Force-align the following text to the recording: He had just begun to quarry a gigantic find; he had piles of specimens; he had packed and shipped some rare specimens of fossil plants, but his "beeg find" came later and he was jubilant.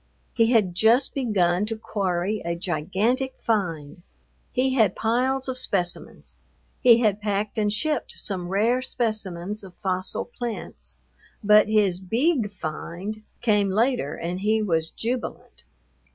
He 0.33 0.47
had 0.51 0.73
just 0.73 1.13
begun 1.13 1.67
to 1.67 1.75
quarry 1.77 2.41
a 2.43 2.55
gigantic 2.55 3.35
find; 3.39 4.01
he 4.51 4.73
had 4.73 4.95
piles 4.95 5.47
of 5.47 5.59
specimens; 5.59 6.37
he 6.79 7.01
had 7.01 7.21
packed 7.21 7.59
and 7.59 7.71
shipped 7.71 8.13
some 8.17 8.47
rare 8.49 8.81
specimens 8.81 9.63
of 9.63 9.75
fossil 9.75 10.25
plants, 10.25 10.97
but 11.43 11.67
his 11.67 11.99
"beeg 11.99 12.49
find" 12.51 13.21
came 13.41 13.69
later 13.69 14.15
and 14.15 14.39
he 14.39 14.59
was 14.63 14.89
jubilant. 14.89 15.65